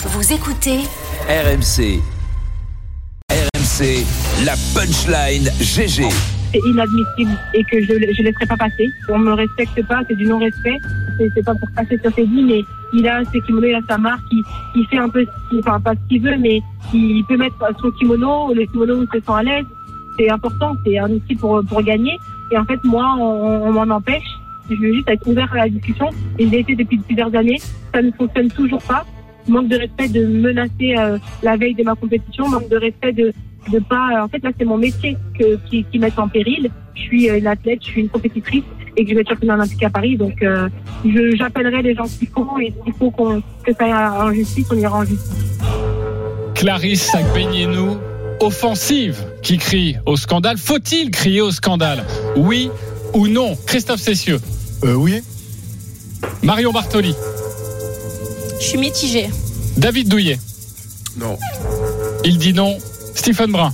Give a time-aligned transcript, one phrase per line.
[0.00, 0.78] Vous écoutez
[1.28, 2.00] RMC.
[3.30, 4.04] RMC,
[4.44, 6.08] la punchline GG.
[6.52, 8.88] c'est inadmissible et que je ne laisserai pas passer.
[9.08, 10.76] On me respecte pas, c'est du non-respect.
[11.34, 12.60] C'est, pas pour passer sur ses vies, mais
[12.92, 14.42] il a ses kimonos, il a sa marque, il,
[14.76, 16.60] il fait un peu, ce qu'il- enfin pas ce qu'il veut, mais
[16.94, 19.64] il peut mettre son kimono, le kimono où il se sent à l'aise.
[20.18, 22.18] C'est important, c'est un outil pour, pour gagner.
[22.52, 24.26] Et en fait, moi, on, on m'en empêche.
[24.70, 26.10] Je veux juste être ouvert à la discussion.
[26.38, 27.60] Et je l'ai été depuis plusieurs années.
[27.94, 29.04] Ça ne fonctionne toujours pas.
[29.48, 32.48] Manque de respect de menacer euh, la veille de ma compétition.
[32.48, 33.32] Manque de respect de
[33.72, 34.22] de pas.
[34.24, 36.70] En fait, là, c'est mon métier que, qui, qui met en péril.
[36.94, 38.64] Je suis euh, une athlète, je suis une compétitrice
[38.96, 40.16] et que je vais être championne olympique à Paris.
[40.16, 40.68] Donc, euh,
[41.36, 43.92] j'appellerai les gens qu'il faut et s'il faut qu'on, que ça aille
[44.30, 45.58] en justice, on ira en justice.
[46.54, 47.98] Clarisse Agbenienou,
[48.40, 50.56] offensive, qui crie au scandale.
[50.56, 52.04] Faut-il crier au scandale?
[52.36, 52.70] Oui
[53.14, 53.56] ou non?
[53.66, 54.38] Christophe Cessieux,
[54.84, 55.20] Euh, oui.
[56.42, 57.14] Marion Bartoli,
[58.60, 59.28] Je suis mitigée.
[59.76, 60.38] David Douillet.
[61.16, 61.38] Non.
[62.24, 62.76] Il dit non.
[63.14, 63.72] Stephen Brun.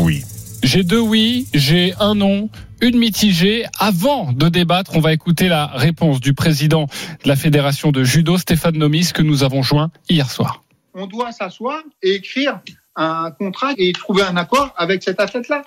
[0.00, 0.22] Oui.
[0.62, 2.50] J'ai deux oui, j'ai un non,
[2.80, 3.64] une mitigée.
[3.78, 6.86] Avant de débattre, on va écouter la réponse du président
[7.22, 10.62] de la fédération de judo, Stéphane Nomis, que nous avons joint hier soir.
[10.94, 12.60] on doit s'asseoir et écrire
[12.96, 15.62] un contrat et trouver un accord avec cet athlète-là.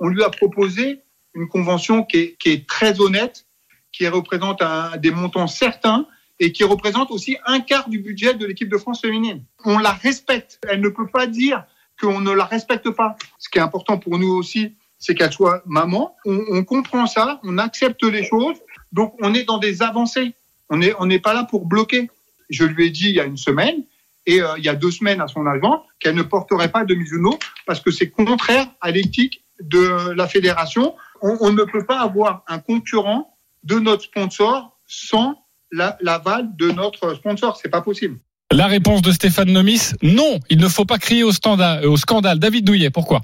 [0.00, 1.00] On lui a proposé
[1.34, 3.46] une convention qui est, qui est très honnête,
[3.92, 6.04] qui représente un- des montants certains
[6.42, 9.44] et qui représente aussi un quart du budget de l'équipe de France féminine.
[9.64, 10.58] On la respecte.
[10.68, 11.64] Elle ne peut pas dire
[12.00, 13.16] qu'on ne la respecte pas.
[13.38, 16.16] Ce qui est important pour nous aussi, c'est qu'elle soit maman.
[16.24, 18.56] On, comprend ça, on accepte les choses.
[18.90, 20.34] Donc, on est dans des avancées.
[20.68, 22.10] On n'est pas là pour bloquer.
[22.50, 23.84] Je lui ai dit il y a une semaine,
[24.26, 26.94] et euh, il y a deux semaines à son agent qu'elle ne porterait pas de
[26.94, 30.94] Mizuno parce que c'est contraire à l'éthique de la fédération.
[31.20, 35.41] On, ne peut pas avoir un concurrent de notre sponsor sans
[35.72, 37.58] l'aval de notre sponsor.
[37.60, 38.18] C'est pas possible.
[38.52, 42.38] La réponse de Stéphane Nomis, non, il ne faut pas crier au, standard, au scandale.
[42.38, 43.22] David Douillet, pourquoi?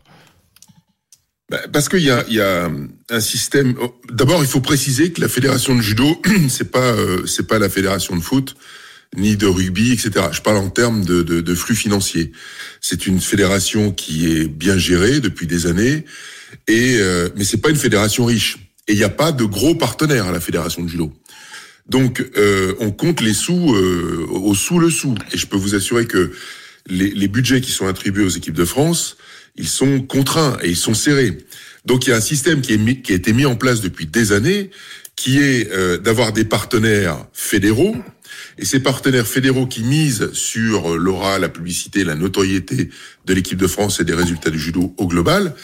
[1.50, 2.70] Bah, Parce qu'il y a, il y a
[3.10, 3.76] un système.
[3.80, 7.58] oh, D'abord, il faut préciser que la fédération de judo, c'est pas, euh, c'est pas
[7.58, 8.56] la fédération de foot
[9.16, 10.26] ni de rugby, etc.
[10.32, 12.32] Je parle en termes de, de, de flux financiers.
[12.80, 16.04] C'est une fédération qui est bien gérée depuis des années,
[16.66, 18.58] et euh, mais c'est pas une fédération riche.
[18.86, 21.12] Et il n'y a pas de gros partenaires à la fédération de judo.
[21.88, 25.14] Donc, euh, on compte les sous euh, au sous le sous.
[25.32, 26.32] Et je peux vous assurer que
[26.86, 29.16] les, les budgets qui sont attribués aux équipes de France,
[29.56, 31.38] ils sont contraints et ils sont serrés.
[31.84, 34.06] Donc, il y a un système qui, est qui a été mis en place depuis
[34.06, 34.70] des années,
[35.16, 37.96] qui est euh, d'avoir des partenaires fédéraux.
[38.58, 42.90] Et ces partenaires fédéraux qui misent sur l'aura, la publicité, la notoriété
[43.24, 45.54] de l'équipe de France et des résultats du judo au global,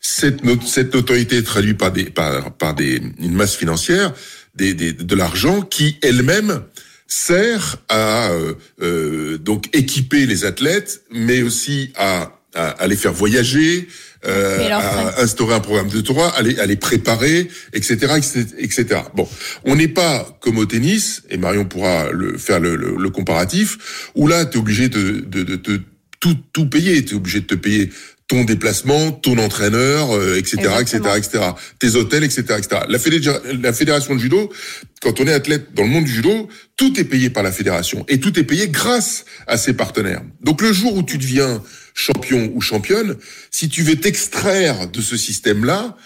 [0.00, 4.12] cette, cette notoriété est traduite par, des, par, par des, une masse financière,
[4.56, 6.62] des, des, de l'argent qui elle-même
[7.06, 13.12] sert à euh, euh, donc équiper les athlètes, mais aussi à, à, à les faire
[13.12, 13.86] voyager,
[14.26, 18.86] euh, à instaurer un programme de tournoi, à les, à les préparer, etc., etc., etc.
[19.14, 19.28] Bon,
[19.64, 24.10] on n'est pas comme au tennis, et Marion pourra le, faire le, le, le comparatif,
[24.16, 25.80] où là, tu es obligé de, de, de, de
[26.18, 27.04] tout, tout payer.
[27.04, 27.90] Tu es obligé de te payer
[28.28, 31.16] ton déplacement, ton entraîneur, euh, etc., etc., Exactement.
[31.16, 31.44] etc.,
[31.78, 32.82] tes hôtels, etc., etc.
[32.88, 33.20] La, fédé-
[33.62, 34.52] la fédération de judo,
[35.00, 38.04] quand on est athlète dans le monde du judo, tout est payé par la fédération
[38.08, 40.22] et tout est payé grâce à ses partenaires.
[40.40, 41.62] Donc le jour où tu deviens
[41.94, 43.16] champion ou championne,
[43.50, 45.96] si tu veux t'extraire de ce système-là,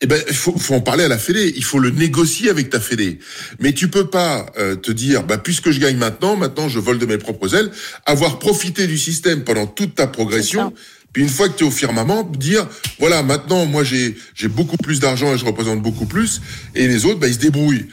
[0.00, 1.52] eh ben, il faut, faut en parler à la fédé.
[1.56, 3.18] Il faut le négocier avec ta fédé.
[3.58, 7.00] Mais tu peux pas euh, te dire, bah, puisque je gagne maintenant, maintenant je vole
[7.00, 7.72] de mes propres ailes,
[8.06, 10.72] avoir profité du système pendant toute ta progression.
[11.12, 14.76] Puis une fois que tu es au firmament, dire, voilà, maintenant, moi, j'ai, j'ai beaucoup
[14.76, 16.40] plus d'argent et je représente beaucoup plus,
[16.74, 17.86] et les autres, bah, ils se débrouillent.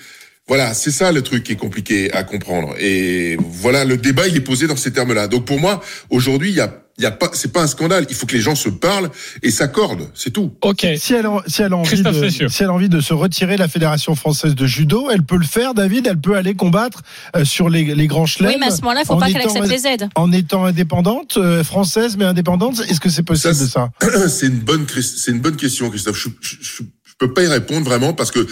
[0.48, 2.76] Voilà, c'est ça le truc qui est compliqué à comprendre.
[2.80, 5.28] Et voilà, le débat, il est posé dans ces termes-là.
[5.28, 5.82] Donc pour moi,
[6.12, 8.06] aujourd'hui, il y a, y a pas, c'est pas un scandale.
[8.10, 9.10] Il faut que les gens se parlent
[9.44, 10.10] et s'accordent.
[10.14, 10.56] C'est tout.
[10.62, 10.86] Ok.
[10.98, 13.14] Si elle, a, si, elle a envie Christophe de, si elle a envie de se
[13.14, 16.08] retirer de la Fédération française de judo, elle peut le faire, David.
[16.08, 17.02] Elle peut aller combattre
[17.36, 18.52] euh, sur les, les grands chelems.
[18.52, 20.10] Oui, mais à ce moment-là, il faut en pas qu'elle accepte les aides.
[20.16, 24.48] En étant indépendante, euh, française mais indépendante, est-ce que c'est possible Ça, de ça C'est
[24.48, 26.18] une bonne, c'est une bonne question, Christophe.
[26.18, 28.46] Je, je, je, je peux pas y répondre vraiment parce que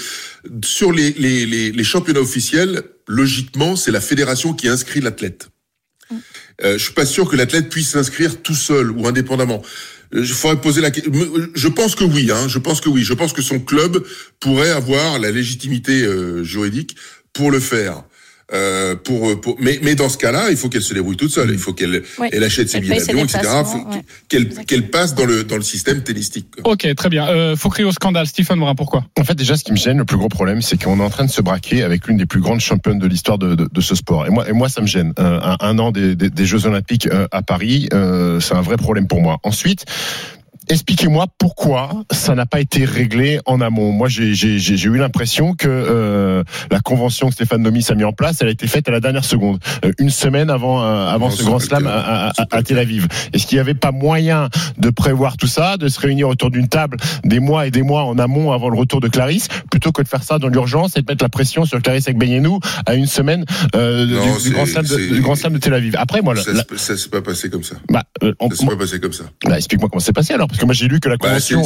[0.64, 5.50] sur les, les, les, les championnats officiels, logiquement, c'est la fédération qui inscrit l'athlète.
[6.64, 9.62] Euh, je suis pas sûr que l'athlète puisse s'inscrire tout seul ou indépendamment.
[10.14, 11.12] Euh, Je faudrait poser la question.
[11.54, 12.30] Je pense que oui.
[12.32, 13.04] Hein, je pense que oui.
[13.04, 14.04] Je pense que son club
[14.40, 16.96] pourrait avoir la légitimité euh, juridique
[17.34, 18.04] pour le faire.
[18.52, 21.50] Euh, pour, pour, mais, mais dans ce cas-là, il faut qu'elle se débrouille toute seule.
[21.52, 22.28] Il faut qu'elle Oui.
[22.32, 23.40] elle achète ses Elle billets d'avion, etc.
[23.94, 24.66] ouais.
[24.68, 26.48] qu'elle passe dans le, dans le système tennistique.
[26.64, 27.28] Ok, très bien.
[27.28, 28.28] Euh, faut crier au scandale.
[28.28, 29.06] Stephen Morin, pourquoi?
[29.20, 31.10] En fait, déjà, ce qui me gêne, le plus gros problème, c'est qu'on est en
[31.10, 33.82] train de se braquer avec l'une des plus grandes championnes de l'histoire de, de, de
[33.82, 34.28] ce sport.
[34.28, 35.14] Et moi, et moi, ça me gêne.
[35.20, 38.62] Euh, un, un an des, des, des Jeux Olympiques euh, à Paris, euh, c'est un
[38.62, 39.40] vrai problème pour moi.
[39.44, 39.86] Ensuite.
[40.70, 43.92] Expliquez-moi pourquoi ça n'a pas été réglé en amont.
[43.92, 44.32] Moi, j'ai
[44.86, 48.52] eu l'impression que euh, la convention que Stéphane Nomis a mis en place, elle a
[48.52, 51.60] été faite à la dernière seconde, euh, une semaine avant euh, avant Non, ce grand
[51.60, 52.32] slam à,
[52.64, 53.08] Tel Aviv.
[53.34, 56.70] Est-ce qu'il n'y avait pas moyen de prévoir tout ça, de se réunir autour d'une
[56.70, 60.02] table des mois et des mois en amont avant le retour de Clarisse, plutôt que
[60.02, 63.08] de faire ça dans l'urgence et de mettre la pression sur Clarisse Agbenienou à une
[63.08, 63.44] semaine
[63.76, 65.96] euh, du- Non, du, grand slam de, c'est- du grand slam de Tel Aviv?
[65.98, 67.76] Après, moi, Ça, la- ça s'est pas passé comme ça.
[67.90, 68.04] bah,
[68.40, 69.24] on- Ça s'est pas passé comme ça.
[69.46, 71.64] bah, explique-moi comment c'est passé alors, parce que moi j'ai lu que la Bah, convention,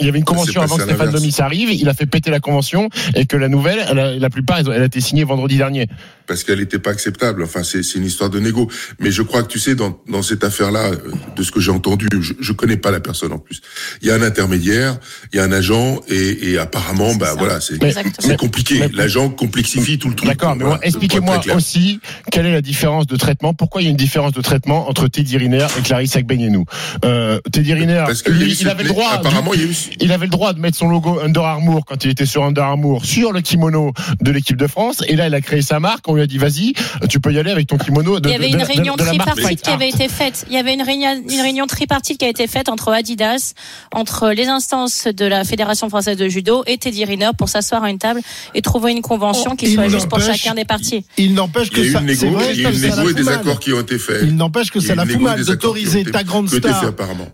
[0.00, 1.12] il y avait une convention avant que Stéphane.
[1.12, 3.78] Nomis arrive, il a fait péter la convention et que la nouvelle,
[4.18, 5.86] la plupart, elle a été signée vendredi dernier.
[6.26, 7.42] Parce qu'elle n'était pas acceptable.
[7.42, 8.70] Enfin, c'est c'est une histoire de négo.
[9.00, 10.96] Mais je crois que tu sais, dans, dans cette affaire-là, euh,
[11.36, 13.60] de ce que j'ai entendu, je, je connais pas la personne en plus.
[14.02, 14.98] Il y a un intermédiaire,
[15.32, 17.34] il y a un agent, et, et apparemment, C'est bah ça.
[17.34, 18.88] voilà, c'est compliqué.
[18.92, 20.28] L'agent complexifie tout le truc.
[20.28, 22.00] D'accord, mais Voilà, expliquez-moi aussi
[22.30, 23.54] quelle est la différence de traitement.
[23.54, 26.64] Pourquoi il y a une différence de traitement entre Teddy Riner et Clarisse Agbenienou
[27.04, 29.10] euh, Teddy Riner, Parce que il lui, avait le droit.
[29.12, 29.76] Apparemment, il y a eu.
[30.00, 32.64] Il avait le droit de mettre son logo Under Armour quand il était sur Under
[32.64, 35.02] Armour sur le kimono de l'équipe de France.
[35.08, 36.08] Et là, il a créé sa marque.
[36.08, 36.72] On lui a dit, vas-y,
[37.08, 39.02] tu peux y aller avec ton kimono de, Il y avait une de- réunion de
[39.04, 40.44] tripartite qui avait été faite.
[40.48, 43.52] Il y avait une réunion, une réunion tripartite qui a été faite entre Adidas,
[43.92, 47.90] entre les instances de la Fédération française de judo et Teddy Riner pour s'asseoir à
[47.90, 48.20] une table
[48.54, 51.04] et trouver une convention qui Il soit juste pour chacun des parties.
[51.18, 52.78] Il n'empêche Il y que a ça, une négo, vrai, il y a eu une
[52.80, 53.34] ça la négo et fout des mal.
[53.34, 54.20] accords qui ont été faits.
[54.22, 56.82] Il n'empêche que ça la fout mal qui d'autoriser ta grande qui star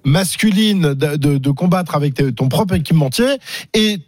[0.05, 3.26] masculine de, de, de combattre avec ton propre équipementier
[3.75, 3.99] et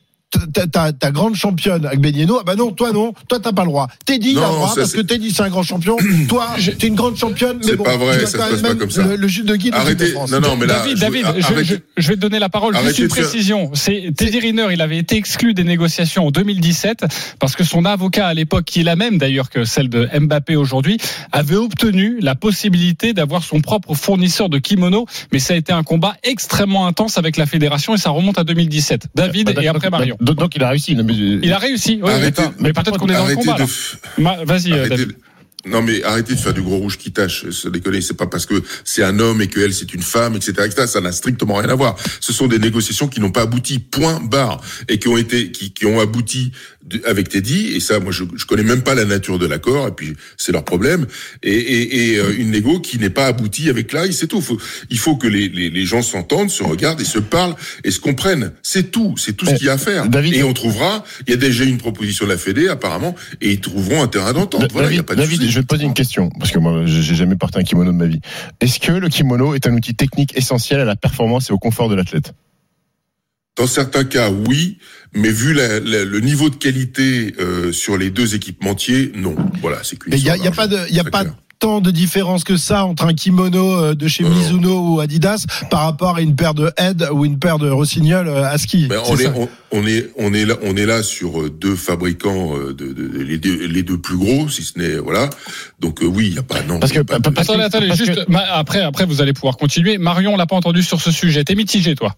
[0.93, 3.89] ta, grande championne avec Benieno, ah bah non, toi non, toi t'as pas le droit.
[4.05, 5.97] Teddy il a le droit ça, parce que Teddy c'est un grand champion.
[6.29, 6.49] toi,
[6.79, 8.73] t'es une grande championne, mais C'est bon, pas vrai, tu ça quand se passe même
[8.73, 9.03] pas comme ça.
[9.07, 10.15] Le, le juge de guide de Arrêtez.
[10.15, 12.49] Non, non, mais là, David, je- David, je, arrêtez- je- je vais te donner la
[12.49, 12.77] parole.
[12.85, 13.71] Juste une précision.
[13.75, 17.05] C'est Teddy Riner, il avait été exclu des négociations en 2017
[17.39, 20.57] parce que son avocat à l'époque, qui est la même d'ailleurs que celle de Mbappé
[20.57, 20.99] aujourd'hui,
[21.33, 25.07] avait obtenu la possibilité d'avoir son propre fournisseur de kimono.
[25.33, 28.45] Mais ça a été un combat extrêmement intense avec la fédération et ça remonte à
[28.45, 29.09] 2017.
[29.15, 30.17] David Bah, et donc- après Marion.
[30.33, 30.93] Donc, il a réussi.
[31.43, 32.01] Il a réussi.
[32.03, 33.57] oui, Arrêtez- mais, peut-être qu'on est dans le combat.
[33.57, 33.97] f-
[34.47, 34.73] Vas-y,
[35.67, 38.27] euh, Non mais arrêtez de faire du gros rouge qui tâche, se déconner, c'est pas
[38.27, 40.87] parce que c'est un homme et qu'elle c'est une femme, etc., etc.
[40.87, 41.97] Ça n'a strictement rien à voir.
[42.21, 45.73] Ce sont des négociations qui n'ont pas abouti, point barre, et qui ont été, qui,
[45.73, 46.53] qui ont abouti
[47.07, 47.73] avec Teddy.
[47.75, 50.53] Et ça, moi, je, je connais même pas la nature de l'accord, et puis c'est
[50.53, 51.07] leur problème.
[51.43, 54.41] Et, et, et euh, une négo qui n'est pas aboutie avec Clarisse, c'est tout.
[54.43, 57.91] Faut, il faut que les, les, les gens s'entendent, se regardent et se parlent et
[57.91, 58.53] se comprennent.
[58.63, 60.09] C'est tout, c'est tout ce Eh, qu'il y a à faire.
[60.09, 61.05] David- et on trouvera.
[61.27, 64.33] Il y a déjà une proposition de la Fédé apparemment, et ils trouveront un terrain
[64.35, 64.71] d'entente.
[64.73, 65.41] Voilà, il y a pas de David.
[65.55, 67.97] Je vais te poser une question parce que moi, j'ai jamais porté un kimono de
[67.97, 68.21] ma vie.
[68.61, 71.89] Est-ce que le kimono est un outil technique essentiel à la performance et au confort
[71.89, 72.35] de l'athlète?
[73.57, 74.79] Dans certains cas, oui,
[75.15, 79.37] mais vu la- la- le niveau de qualité euh, sur les deux équipementiers, non.
[79.61, 81.11] Voilà, c'est qu'une il y a, histoire y a pas de, d'argent, y a très
[81.13, 81.35] pas clair.
[81.61, 84.31] tant de différence que ça entre un kimono euh, de chez Non.
[84.31, 88.27] Mizuno ou Adidas par rapport à une paire de Head ou une paire de Rossignol
[88.27, 88.89] euh, à ski.
[88.89, 89.35] Ben, on, C'est est, ça.
[89.37, 92.93] on, on est on est là on est là sur euh, deux fabricants euh, de,
[92.93, 95.29] de- de- les, deux, les deux plus gros si ce n'est voilà
[95.81, 97.65] donc euh, oui il y a pas non Parce que- pas de- parce que- Attendez,
[97.65, 99.99] attendez, parce juste, que- ma- après, après, vous allez pouvoir continuer.
[99.99, 101.45] Marion, on l'a pas entendu sur ce sujet.
[101.45, 102.15] T'es mitigé, toi.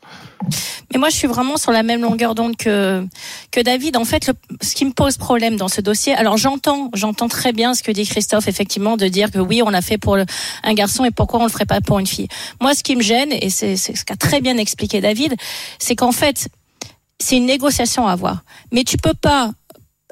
[0.93, 3.05] Mais moi, je suis vraiment sur la même longueur d'onde que
[3.51, 3.97] que David.
[3.97, 7.53] En fait, le, ce qui me pose problème dans ce dossier, alors j'entends, j'entends très
[7.53, 10.27] bien ce que dit Christophe, effectivement, de dire que oui, on l'a fait pour le-
[10.63, 12.29] un garçon et pourquoi on le ferait pas pour une fille.
[12.61, 15.35] Moi, ce qui me gêne, et c'est c'est ce qu'a très bien expliqué David,
[15.79, 16.49] c'est qu'en fait,
[17.19, 18.45] c'est une négociation à avoir.
[18.73, 19.53] Mais tu peux pas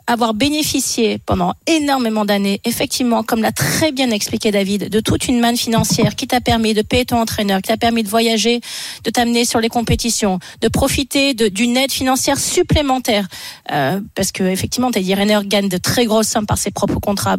[0.06, 5.40] avoir bénéficié pendant énormément d'années, effectivement, comme l'a très bien expliqué David, de toute une
[5.40, 8.60] manne financière qui t'a permis de payer ton entraîneur, qui t'a permis de voyager,
[9.02, 13.26] de t'amener sur les compétitions, de profiter d'une aide financière supplémentaire,
[13.72, 17.38] euh, parce que effectivement, Teddy Riner gagne de très grosses sommes par ses propres contrats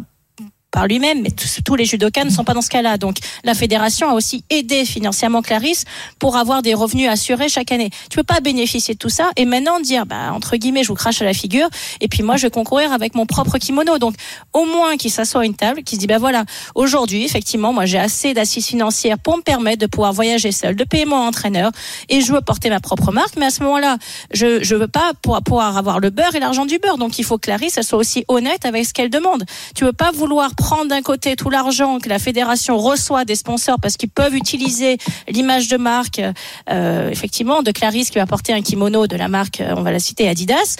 [0.76, 2.98] par lui-même, mais tous, les judokas ne sont pas dans ce cas-là.
[2.98, 5.86] Donc, la fédération a aussi aidé financièrement Clarisse
[6.18, 7.88] pour avoir des revenus assurés chaque année.
[8.10, 10.94] Tu peux pas bénéficier de tout ça et maintenant dire, bah, entre guillemets, je vous
[10.94, 11.66] crache à la figure
[12.02, 13.96] et puis moi, je vais concourir avec mon propre kimono.
[13.96, 14.16] Donc,
[14.52, 17.86] au moins qu'il s'assoie à une table, qu'il se dit, bah voilà, aujourd'hui, effectivement, moi,
[17.86, 21.70] j'ai assez d'assises financières pour me permettre de pouvoir voyager seul, de payer mon entraîneur
[22.10, 23.36] et je veux porter ma propre marque.
[23.38, 23.96] Mais à ce moment-là,
[24.30, 26.98] je, je veux pas pouvoir avoir le beurre et l'argent du beurre.
[26.98, 29.46] Donc, il faut que Clarisse, elle soit aussi honnête avec ce qu'elle demande.
[29.74, 33.78] Tu veux pas vouloir prendre d'un côté tout l'argent que la fédération reçoit des sponsors
[33.80, 36.20] parce qu'ils peuvent utiliser l'image de marque,
[36.68, 39.92] euh, effectivement, de Clarisse qui va porter un kimono de la marque, euh, on va
[39.92, 40.74] la citer, Adidas.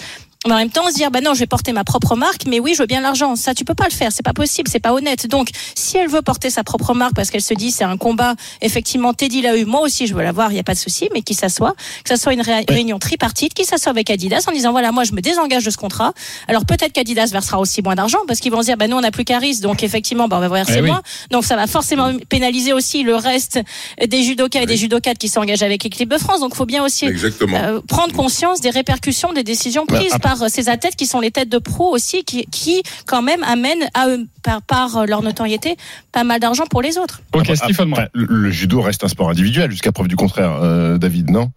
[0.45, 2.59] Mais en même temps, se dire, bah non, je vais porter ma propre marque, mais
[2.59, 3.35] oui, je veux bien l'argent.
[3.35, 4.11] Ça, tu peux pas le faire.
[4.11, 4.69] C'est pas possible.
[4.71, 5.27] C'est pas honnête.
[5.27, 8.35] Donc, si elle veut porter sa propre marque parce qu'elle se dit, c'est un combat,
[8.61, 11.09] effectivement, Teddy l'a eu, moi aussi, je veux l'avoir, il y a pas de souci,
[11.13, 14.51] mais qu'il s'assoit, que ça soit une ré- réunion tripartite, qu'il s'assoit avec Adidas en
[14.51, 16.13] disant, voilà, moi, je me désengage de ce contrat.
[16.47, 19.01] Alors, peut-être qu'Adidas versera aussi moins d'argent parce qu'ils vont se dire, bah nous, on
[19.01, 20.87] n'a plus Caris, donc effectivement, bah, on va verser Eh oui.
[20.91, 21.01] moins.
[21.31, 23.59] Donc, ça va forcément pénaliser aussi le reste
[24.07, 26.39] des judokas et des judokates qui s'engagent avec l'équipe de France.
[26.41, 30.47] Donc, faut bien aussi euh, prendre conscience des répercussions des décisions prises Bah, par euh,
[30.49, 34.09] ces athlètes qui sont les têtes de pro aussi, qui, qui quand même amènent à
[34.09, 35.77] eux, par, par euh, leur notoriété,
[36.11, 37.21] pas mal d'argent pour les autres.
[37.33, 37.99] Ok, Stephen Moore.
[37.99, 41.51] après, le, le judo reste un sport individuel jusqu'à preuve du contraire, euh, David, non?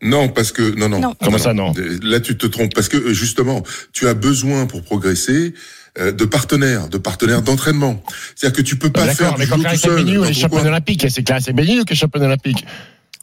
[0.00, 0.98] Non, parce que non, non.
[1.00, 1.14] Non.
[1.22, 1.72] Comment ça, non?
[2.02, 5.54] Là, tu te trompes parce que justement, tu as besoin pour progresser
[5.98, 8.02] euh, de partenaires, de partenaires d'entraînement.
[8.34, 9.98] C'est-à-dire que tu peux pas Bah, faire mais du quand judo tout seul.
[9.98, 10.68] Agbenienou, dans elle est ton championne coin.
[10.70, 12.64] olympique, c'est Clarisse Agbenienou qui est championne olympique?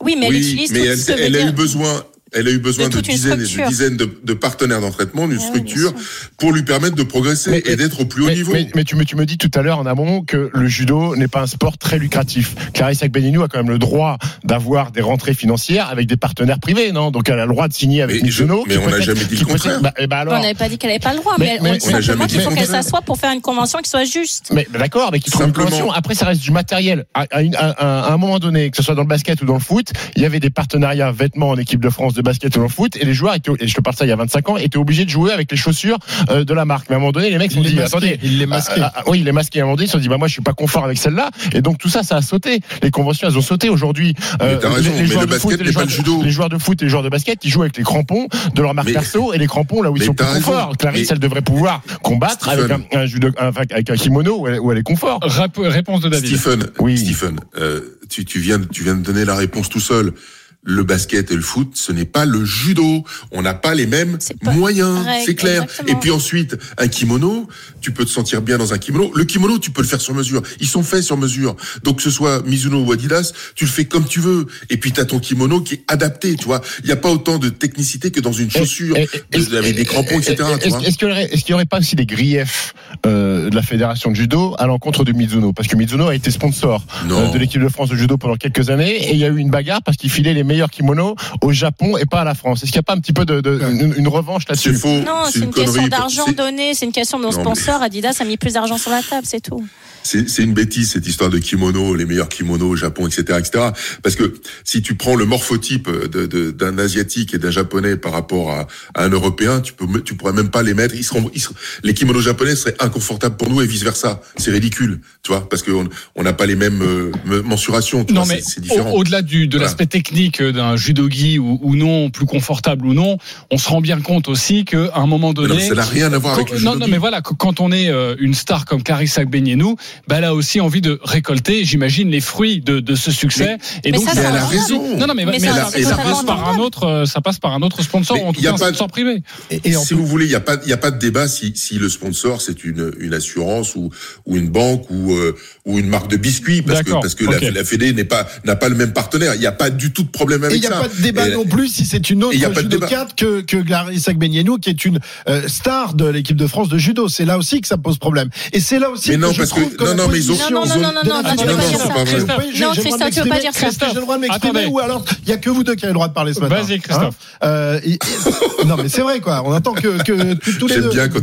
[0.02, 2.04] Oui, mais elle oui, utilise mais tout elle, ce que veut elle a eu besoin.
[2.34, 5.38] Elle a eu besoin De de, dizaines et de dizaines de, de partenaires d'entraînement, d'une
[5.40, 5.94] Ah oui, structure,
[6.38, 8.54] pour lui permettre de progresser Mais- et d'être au plus haut mais, niveau.
[8.54, 11.16] mais- mais tu, me, tu me dis tout à l'heure en amont que le judo
[11.16, 12.56] n'est pas un sport très lucratif.
[12.74, 16.92] Clarisse Agbenienou a quand même le droit d'avoir des rentrées financières avec des partenaires privés,
[16.92, 17.12] non?
[17.12, 18.64] Donc elle a le droit de signer avec Mais je- Mizuno.
[18.68, 19.80] mais on n'a jamais dit le contraire.
[19.82, 20.34] Bah, eh ben alors.
[20.36, 22.36] On n'avait pas dit qu'elle n'avait pas le droit, Mais- mais, mais- on simplement dit
[22.36, 24.52] qu'il faut qu'elle s'assoie pour faire une convention qui soit juste.
[24.54, 25.70] Mais d'accord, mais qui trouve une Simplement.
[25.70, 25.92] convention.
[25.92, 27.06] Après, ça reste du matériel.
[27.14, 29.42] À, à une- à- à- à un moment donné, que ce soit dans le basket
[29.42, 32.24] ou dans le foot, il y avait des partenariats vêtements en équipe de France de
[32.24, 34.12] basket ou le foot, et les joueurs étaient, et je te parle ça il y
[34.12, 35.98] a 25 ans, étaient obligés de jouer avec les chaussures
[36.30, 36.90] euh, de la marque.
[36.90, 38.46] Mais à un moment donné, les mecs se sont dit, les masquait, attendez, il les
[38.46, 38.82] masquait.
[38.82, 39.60] ah, ah, ah, oui, il les masquait.
[39.60, 40.98] À un moment donné, ils se sont dit, bah moi, je suis pas confort avec
[40.98, 42.60] celle-là, et donc tout ça, ça a sauté.
[42.84, 44.14] Les conventions, elles ont sauté aujourd'hui.
[44.42, 45.86] Euh, Mais t'as raison, mais joueurs le de basket foot et n'est les pas joueurs
[45.86, 46.24] le de- judo.
[46.24, 48.62] Les joueurs de foot et les joueurs de basket, ils jouent avec les crampons de
[48.62, 50.76] leur marque Mais- perso et les crampons là où ils sont plus confort.
[50.78, 54.48] Clarisse, Mais- elle devrait pouvoir combattre avec un, un judo, enfin, avec un kimono où
[54.48, 55.20] elle, où elle est confort.
[55.22, 56.36] Rap- réponse de David.
[56.38, 56.98] Stephen, Oui.
[56.98, 60.14] Stephen, euh, tu, tu viens, tu viens de donner la réponse tout seul.
[60.64, 63.04] Le basket et le foot, ce n'est pas le judo.
[63.32, 65.64] On n'a pas les mêmes pas moyens, c'est clair.
[65.64, 65.98] exactement.
[65.98, 67.48] Et puis ensuite, un kimono,
[67.80, 69.10] tu peux te sentir bien dans un kimono.
[69.16, 70.42] Le kimono, tu peux le faire sur mesure.
[70.60, 71.56] Ils sont faits sur mesure.
[71.86, 74.48] Donc que ce soit Mizuno ou Adidas, tu le fais comme tu veux.
[74.70, 76.60] Et puis tu as ton kimono qui est adapté, tu vois.
[76.84, 79.76] Il n'y a pas autant de technicité que dans une chaussure, Et- et- de- avec
[79.78, 80.44] des crampons, etc.
[80.62, 82.74] Est-ce qu'il y aurait, pas aussi des griefs
[83.06, 85.54] euh, de la fédération de judo à l'encontre de Mizuno?
[85.54, 88.70] Parce que Mizuno a été sponsor euh, de l'équipe de France de judo pendant quelques
[88.70, 91.52] années et il y a eu une bagarre parce qu'il filait les meilleurs kimonos au
[91.54, 92.64] Japon et pas à la France.
[92.64, 94.72] Est-ce qu'il n'y a pas un petit peu de, de- une, une revanche là-dessus?
[95.06, 95.90] Non, c'est une, question connerie.
[95.90, 97.82] d'argent donné, c'est une question de nos sponsors.
[97.82, 99.64] Adidas a mis plus d'argent sur la table, c'est tout.
[100.04, 103.70] C'est une bêtise cette histoire de kimono, les meilleurs kimonos au Japon, etc., etc.
[104.02, 108.14] Parce que si tu prends le morphotype de- de- d'un asiatique et d'un japonais par
[108.14, 110.96] rapport à, à un européen, tu peux, tu pourrais même pas les mettre.
[110.96, 114.22] Ils seront, ils seront- les kimonos japonais seraient inconfortables pour nous et vice versa.
[114.38, 118.04] C'est ridicule, tu vois, parce qu'on on n'a pas les mêmes euh, me- mensurations.
[118.06, 118.92] Tu Non, vois, mais c'est différent.
[118.92, 119.66] au- au-delà du, de Voilà.
[119.68, 123.18] l'aspect technique d'un judogi ou, ou non, plus confortable ou non,
[123.52, 125.68] on se rend bien compte aussi qu'à un moment Mais non, donné.
[125.68, 126.80] ça n'a rien à voir avec le non, judogi.
[126.80, 129.76] non, mais voilà, quand on est euh, une star comme Clarissa Agbenienou,
[130.08, 133.58] bah, elle a aussi envie de récolter, j'imagine, les fruits de, de ce succès.
[133.84, 134.98] et Mais donc, ça, elle a raison.
[134.98, 137.40] Non, non, mais, Mais mais ça, ça, ça passe par un autre, euh, ça passe
[137.40, 139.24] par un autre sponsor, en tout y a cas un pas de- sponsor privé.
[139.52, 141.28] Et, et si vous voulez, il n'y a pas, il y a pas de débat
[141.28, 143.90] si, si le sponsor c'est une, une assurance ou,
[144.26, 147.64] ou une banque ou, euh, ou une marque de biscuits parce que, parce la, la
[147.64, 149.36] Fédé n'est pas, n'a pas le même partenaire.
[149.36, 150.82] Il n'y a pas du tout de problème Et avec il n'y a ça.
[150.82, 152.68] pas de débat Et- non plus si c'est une autre et y a pas de
[152.68, 152.88] débat.
[152.88, 156.78] judokate que, que Clarissa Agbenienou, qui est une euh, star de l'équipe de France de
[156.78, 157.08] judo.
[157.08, 158.30] C'est là aussi que ça pose problème.
[158.54, 160.32] Et c'est là aussi Mais que non, je parce trouve que non, non, mais ils
[160.32, 161.88] ont- Non, non, non, non, non, non, tu peux pas dire ça.
[161.88, 163.68] Non, Christophe, tu peux pas dire ça.
[163.90, 165.92] J'ai le droit de m'exprimer ou alors il y a que vous deux qui avez
[165.92, 167.16] le droit de parler ce matin Vas-y, Christophe.
[167.42, 169.42] Hein Euh, et- et- non, mais c'est vrai quoi.
[169.46, 170.90] On attend que, que tous- les J'aime deux.
[170.90, 171.20] bien quand.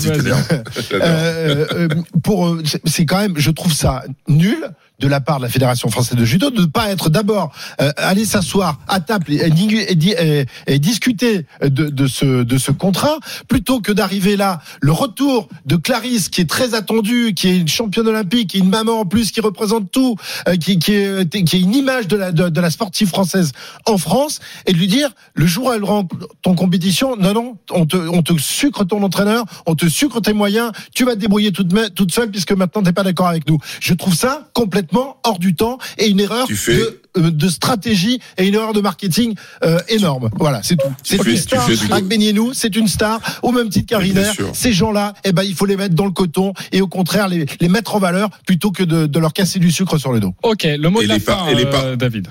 [0.92, 1.88] Euh, euh,
[2.22, 5.88] pour euh, c'est quand même je trouve ça nul de la part de la Fédération
[5.90, 10.40] française de judo de ne pas être d'abord euh, aller s'asseoir à table et, et-
[10.40, 15.48] et et- discuter de, de ce de ce contrat plutôt que d'arriver là le retour
[15.66, 19.30] de Clarisse qui est très attendue qui est une championne olympique une maman en plus
[19.32, 20.16] qui représente tout
[20.48, 23.52] euh, qui, qui est qui est une image de la de, la sportive française
[23.86, 27.56] en France et de lui dire le jour où elle rentre ton compétition non non
[27.70, 31.20] on te on te sucre ton entraîneur on te sucre tes moyens tu vas te
[31.20, 33.58] débrouiller toute toute seule puisque maintenant t'es pas d'accord avec nous.
[33.80, 37.48] Je trouve ça complètement hors du temps et une erreur Tu fais- de euh, de
[37.48, 40.28] stratégie et une erreur de marketing euh, énorme.
[40.38, 40.92] Voilà, c'est tout.
[41.02, 41.68] C'est une tu star.
[42.02, 43.20] Benienou, c'est une star.
[43.42, 43.98] Au même titre
[44.34, 44.50] sûr.
[44.54, 47.46] ces gens-là, eh ben, il faut les mettre dans le coton et au contraire les,
[47.60, 50.34] les mettre en valeur plutôt que de, de leur casser du sucre sur le dos.
[50.42, 52.28] Ok, le mot Et de la les par- fin, et les euh, David.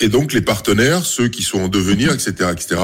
[0.00, 2.80] Et donc les partenaires, ceux qui sont en devenir, etc., etc.,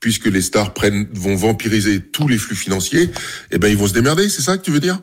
[0.00, 3.10] puisque les stars prennent, vont vampiriser tous les flux financiers,
[3.50, 4.28] eh ben ils vont se démerder.
[4.28, 4.98] C'est ça que tu veux dire?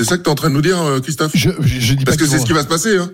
[0.00, 1.92] C'est ça que tu es en train de nous dire, euh, Christophe Je, je, je
[1.92, 2.96] dis Parce pas que qu'ils c'est ce qui va se passer.
[2.96, 3.12] Hein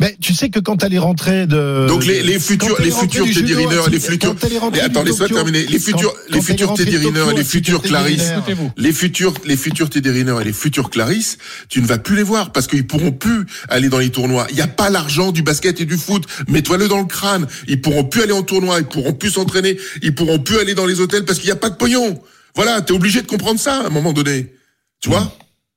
[0.00, 1.86] Mais tu sais que quand elle est rentrée de.
[1.86, 4.34] Donc les, les futurs, les futurs Teddy Riner, les futurs.
[4.82, 5.64] attends, laisse-moi terminer.
[5.66, 8.32] Les futurs, les futurs Teddy Riner les futurs Clarisse,
[8.76, 11.38] les futurs, les futurs Teddy Riner et les futurs Clarisse,
[11.68, 14.48] tu ne vas plus les voir parce qu'ils pourront plus aller dans les tournois.
[14.50, 16.24] Il n'y a pas l'argent du basket et du foot.
[16.48, 17.46] Mets-toi-le dans le crâne.
[17.68, 20.86] Ils pourront plus aller en tournoi, ils pourront plus s'entraîner, ils pourront plus aller dans
[20.86, 22.20] les hôtels parce qu'il n'y a pas de pognon.
[22.56, 24.52] Voilà, t'es obligé de comprendre ça à un moment donné.
[25.00, 25.32] Tu vois?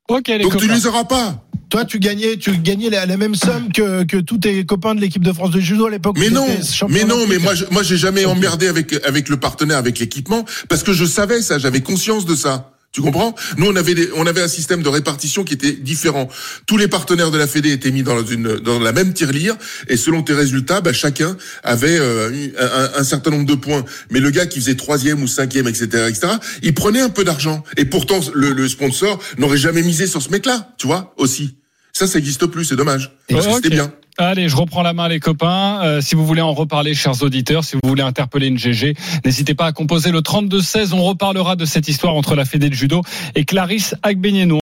[0.07, 0.73] Ok, les Donc tu copains.
[0.75, 1.43] les auras pas.
[1.69, 5.01] Toi, tu gagnais, tu gagnais la, la même somme que, que tous tes copains de
[5.01, 6.15] l'équipe de France de judo à l'époque.
[6.17, 6.47] où Mais non,
[6.87, 10.45] mais non, mais moi, je, moi, j'ai jamais emmerdé avec avec le partenaire, avec l'équipement,
[10.69, 12.71] parce que je savais ça, j'avais conscience de ça.
[12.93, 13.35] Tu comprends?
[13.57, 16.29] Nous, on avait des, on avait un système de répartition qui était différent.
[16.65, 19.55] Tous les partenaires de la Fédé étaient mis dans une dans la même tirelire,
[19.87, 23.85] et selon tes résultats, bah, chacun avait euh, un, un certain nombre de points.
[24.09, 27.63] Mais le gars qui faisait troisième ou cinquième, etc., etc., il prenait un peu d'argent.
[27.75, 31.55] Et pourtant, le, le sponsor n'aurait jamais misé sur ce mec-là, tu vois Aussi.
[31.97, 33.09] Ça, ça n'existe plus, c'est dommage.
[33.27, 33.55] Parce que Ok.
[33.63, 33.91] c'était bien.
[34.19, 35.79] Allez, je reprends la main, les copains.
[35.83, 39.53] Euh, si vous voulez en reparler, chers auditeurs, si vous voulez interpeller une GG, n'hésitez
[39.53, 40.93] pas à composer le 32-16.
[40.93, 43.01] On reparlera de cette histoire entre la Fédé de judo
[43.35, 44.55] et Clarisse Agbenienou.